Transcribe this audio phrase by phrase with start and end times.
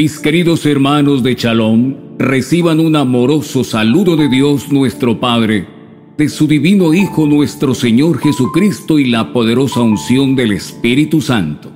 [0.00, 5.68] Mis queridos hermanos de Chalón, reciban un amoroso saludo de Dios nuestro Padre,
[6.16, 11.70] de su divino Hijo nuestro Señor Jesucristo y la poderosa unción del Espíritu Santo.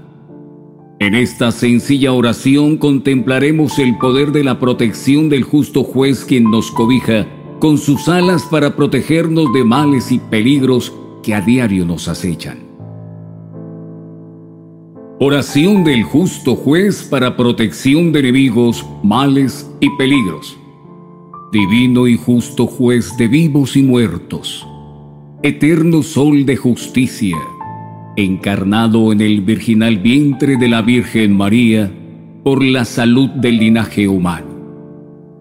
[1.00, 6.70] En esta sencilla oración contemplaremos el poder de la protección del justo juez quien nos
[6.70, 7.26] cobija
[7.60, 12.63] con sus alas para protegernos de males y peligros que a diario nos acechan.
[15.20, 20.58] Oración del justo juez para protección de enemigos, males y peligros.
[21.52, 24.66] Divino y justo juez de vivos y muertos,
[25.44, 27.36] eterno sol de justicia,
[28.16, 31.92] encarnado en el virginal vientre de la Virgen María
[32.42, 34.48] por la salud del linaje humano.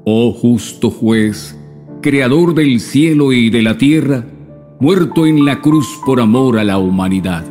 [0.05, 1.59] Oh justo juez,
[2.03, 4.23] creador del cielo y de la tierra,
[4.79, 7.43] muerto en la cruz por amor a la humanidad.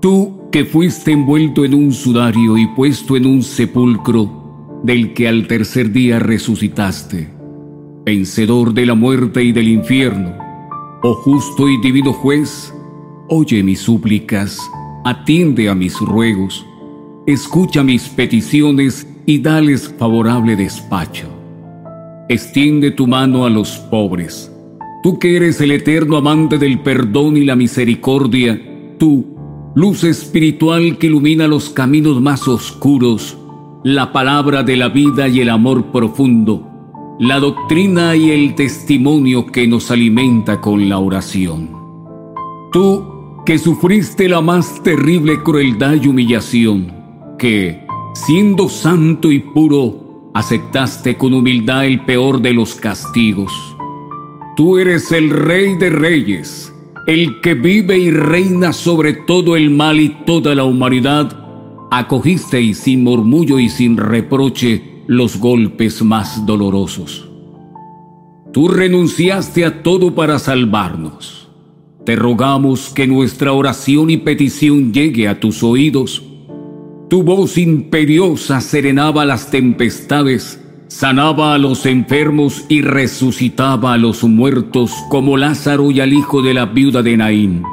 [0.00, 5.48] Tú que fuiste envuelto en un sudario y puesto en un sepulcro, del que al
[5.48, 7.28] tercer día resucitaste,
[8.04, 10.32] vencedor de la muerte y del infierno,
[11.02, 12.72] oh justo y divino juez,
[13.28, 14.60] oye mis súplicas,
[15.04, 16.64] atiende a mis ruegos,
[17.26, 21.26] escucha mis peticiones y dales favorable despacho.
[22.28, 24.52] Extiende tu mano a los pobres
[25.02, 28.58] Tú que eres el eterno amante del perdón y la misericordia,
[28.98, 29.33] tú,
[29.74, 33.36] luz espiritual que ilumina los caminos más oscuros,
[33.82, 39.66] la palabra de la vida y el amor profundo, la doctrina y el testimonio que
[39.66, 41.70] nos alimenta con la oración.
[42.72, 46.92] Tú que sufriste la más terrible crueldad y humillación,
[47.38, 53.52] que, siendo santo y puro, aceptaste con humildad el peor de los castigos
[54.56, 56.72] Tú eres el rey de reyes,
[57.06, 61.36] el que vive y reina sobre todo el mal y toda la humanidad.
[61.90, 67.28] Acogiste y sin murmullo y sin reproche los golpes más dolorosos.
[68.52, 71.48] Tú renunciaste a todo para salvarnos.
[72.06, 76.22] Te rogamos que nuestra oración y petición llegue a tus oídos.
[77.10, 80.63] Tu voz imperiosa serenaba las tempestades
[80.94, 86.54] sanaba a los enfermos y resucitaba a los muertos como Lázaro y al hijo de
[86.54, 87.64] la viuda de Naín.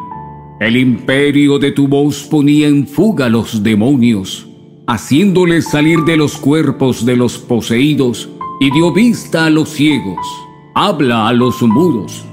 [0.60, 4.48] El imperio de tu voz ponía en fuga a los demonios,
[4.88, 8.28] haciéndoles salir de los cuerpos de los poseídos,
[8.60, 10.26] y dio vista a los ciegos,
[10.74, 12.26] habla a los mudos,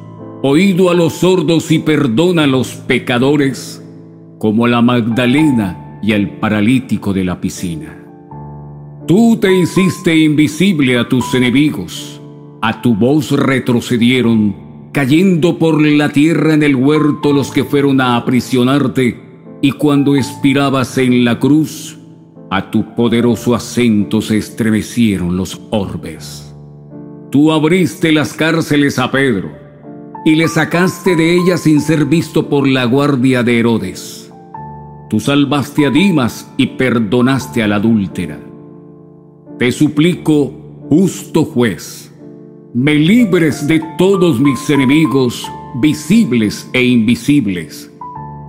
[0.42, 3.84] oído a los sordos y perdona a los pecadores,
[4.38, 7.97] como a la Magdalena y al paralítico de la piscina.
[9.08, 12.20] Tú te hiciste invisible a tus enemigos,
[12.60, 18.16] a tu voz retrocedieron, cayendo por la tierra en el huerto los que fueron a
[18.16, 19.18] aprisionarte,
[19.62, 21.98] y cuando expirabas en la cruz,
[22.50, 26.54] a tu poderoso acento se estremecieron los orbes.
[27.30, 29.50] Tú abriste las cárceles a Pedro,
[30.26, 34.30] y le sacaste de ellas sin ser visto por la guardia de Herodes.
[35.08, 38.38] Tú salvaste a Dimas y perdonaste a la adúltera.
[39.58, 42.14] Te suplico, justo juez,
[42.74, 45.44] me libres de todos mis enemigos,
[45.82, 47.90] visibles e invisibles.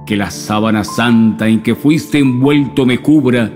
[0.06, 3.52] Que la sábana santa en que fuiste envuelto me cubra,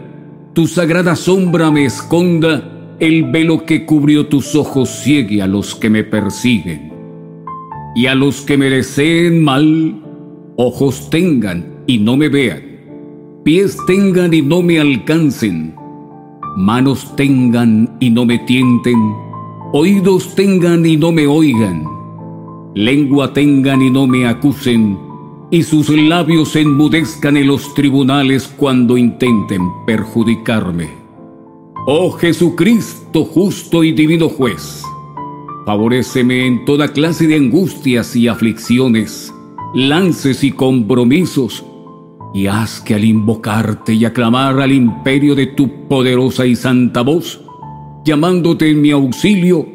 [0.54, 5.92] tu sagrada sombra me esconda, el velo que cubrió tus ojos ciegue a los que
[5.92, 6.92] me persiguen.
[7.96, 10.02] Y a los que me deseen mal,
[10.56, 12.64] ojos tengan y no me vean,
[13.44, 15.83] pies tengan y no me alcancen
[16.56, 19.14] manos tengan y no me tienten,
[19.72, 21.84] oídos tengan y no me oigan,
[22.76, 24.98] lengua tengan y no me acusen,
[25.50, 30.90] y sus labios enmudezcan en los tribunales cuando intenten perjudicarme.
[31.86, 34.84] Oh Jesucristo, justo y divino juez,
[35.66, 39.34] favoréceme en toda clase de angustias y aflicciones,
[39.74, 41.66] lances y compromisos,
[42.34, 47.42] y haz que al invocarte y aclamar al imperio de tu poderosa y santa voz,
[48.04, 49.68] llamándote en mi auxilio,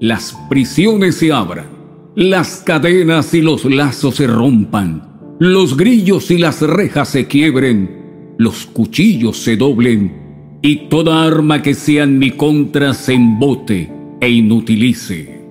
[0.00, 1.66] las prisiones se abran,
[2.14, 8.66] las cadenas y los lazos se rompan, los grillos y las rejas se quiebren, los
[8.66, 15.44] cuchillos se doblen, y toda arma que sea en mi contra se embote e inutilice.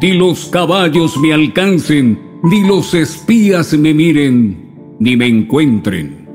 [0.00, 6.28] Ni los caballos me alcancen, ni los espías me miren, ni me encuentren.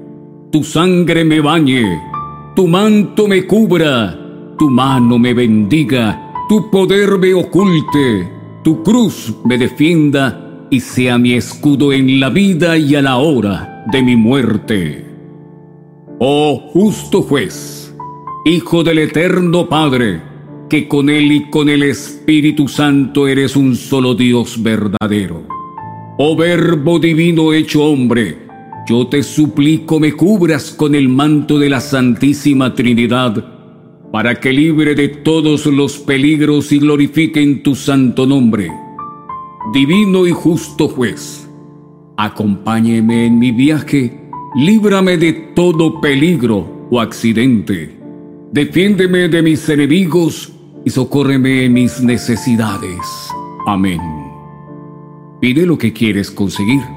[0.51, 1.99] Tu sangre me bañe,
[2.55, 8.29] tu manto me cubra, tu mano me bendiga, tu poder me oculte,
[8.63, 13.85] tu cruz me defienda y sea mi escudo en la vida y a la hora
[13.91, 15.05] de mi muerte.
[16.19, 17.95] Oh justo juez,
[18.45, 20.21] Hijo del Eterno Padre,
[20.69, 25.43] que con Él y con el Espíritu Santo eres un solo Dios verdadero.
[26.17, 28.46] Oh Verbo Divino hecho hombre,
[28.87, 33.43] yo te suplico me cubras con el manto de la Santísima Trinidad,
[34.13, 38.71] para que libre de todos los peligros y glorifique en tu santo nombre.
[39.73, 41.49] Divino y justo juez,
[42.15, 44.21] acompáñeme en mi viaje,
[44.55, 47.99] líbrame de todo peligro o accidente.
[48.53, 50.53] Defiéndeme de mis enemigos
[50.85, 53.01] y socórreme en mis necesidades.
[53.65, 53.99] Amén.
[55.41, 56.96] Pide lo que quieres conseguir.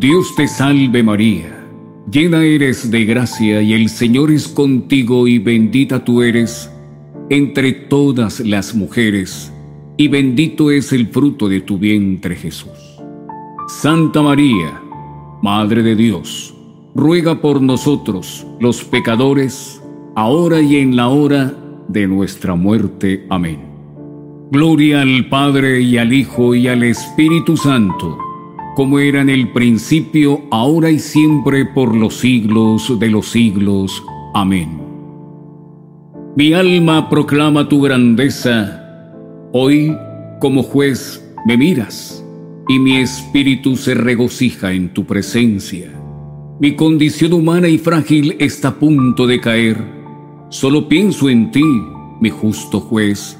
[0.00, 1.66] Dios te salve María,
[2.08, 6.70] llena eres de gracia y el Señor es contigo y bendita tú eres
[7.30, 9.52] entre todas las mujeres,
[9.96, 12.70] y bendito es el fruto de tu vientre Jesús.
[13.66, 14.80] Santa María,
[15.42, 16.54] Madre de Dios,
[16.94, 19.82] ruega por nosotros los pecadores,
[20.14, 21.52] ahora y en la hora
[21.88, 23.26] de nuestra muerte.
[23.30, 23.58] Amén.
[24.52, 28.27] Gloria al Padre y al Hijo y al Espíritu Santo,
[28.78, 34.04] como era en el principio, ahora y siempre, por los siglos de los siglos.
[34.34, 34.80] Amén.
[36.36, 39.10] Mi alma proclama tu grandeza.
[39.52, 39.96] Hoy,
[40.38, 42.24] como juez, me miras
[42.68, 45.92] y mi espíritu se regocija en tu presencia.
[46.60, 49.76] Mi condición humana y frágil está a punto de caer.
[50.50, 51.64] Solo pienso en ti,
[52.20, 53.36] mi justo juez,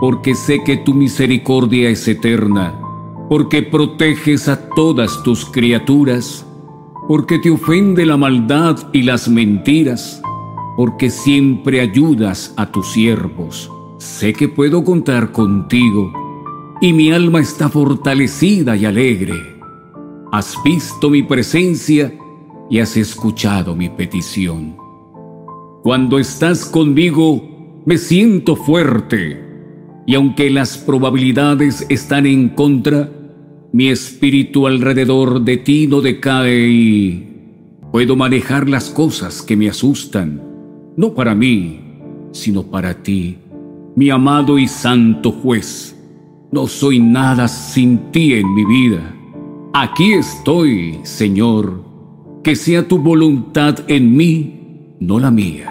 [0.00, 2.85] porque sé que tu misericordia es eterna,
[3.28, 6.46] porque proteges a todas tus criaturas,
[7.08, 10.22] porque te ofende la maldad y las mentiras
[10.76, 13.72] porque siempre ayudas a tus siervos.
[13.98, 16.12] Sé que puedo contar contigo,
[16.80, 19.34] y mi alma está fortalecida y alegre.
[20.30, 22.12] Has visto mi presencia
[22.68, 24.76] y has escuchado mi petición.
[25.82, 27.42] Cuando estás conmigo,
[27.86, 29.42] me siento fuerte,
[30.06, 33.10] y aunque las probabilidades están en contra,
[33.72, 37.28] mi espíritu alrededor de ti no decae y
[37.92, 40.46] puedo manejar las cosas que me asustan
[40.96, 41.80] no para mí,
[42.32, 43.36] sino para ti,
[43.94, 45.92] mi amado y santo juez.
[46.50, 49.14] No soy nada sin ti en mi vida.
[49.74, 51.84] Aquí estoy, Señor,
[52.42, 55.70] que sea tu voluntad en mí, no la mía.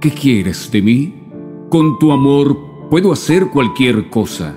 [0.00, 1.14] ¿Qué quieres de mí?
[1.70, 4.54] Con tu amor puedo hacer cualquier cosa.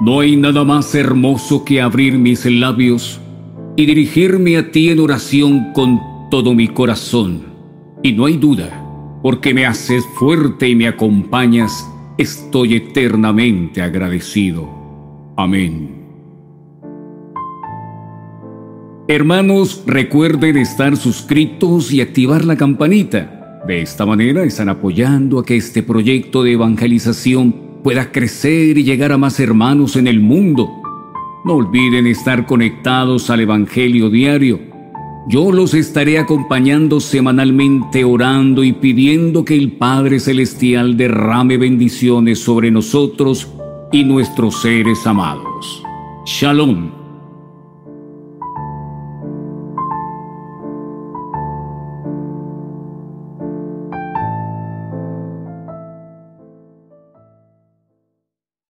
[0.00, 3.20] No hay nada más hermoso que abrir mis labios
[3.76, 7.42] y dirigirme a ti en oración con todo mi corazón.
[8.02, 8.78] Y no hay duda
[9.22, 14.68] porque me haces fuerte y me acompañas, estoy eternamente agradecido.
[15.36, 16.02] Amén.
[19.08, 23.41] Hermanos, recuerden estar suscritos y activar la campanita.
[23.66, 27.54] De esta manera están apoyando a que este proyecto de evangelización
[27.84, 30.68] pueda crecer y llegar a más hermanos en el mundo.
[31.44, 34.58] No olviden estar conectados al Evangelio diario.
[35.28, 42.72] Yo los estaré acompañando semanalmente orando y pidiendo que el Padre Celestial derrame bendiciones sobre
[42.72, 43.48] nosotros
[43.92, 45.84] y nuestros seres amados.
[46.26, 47.01] Shalom.